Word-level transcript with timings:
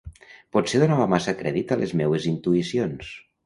Potser 0.55 0.79
donava 0.83 1.05
massa 1.11 1.35
crèdit 1.43 1.77
a 1.77 1.79
les 1.85 1.95
meues 2.03 2.29
intuïcions... 2.35 3.17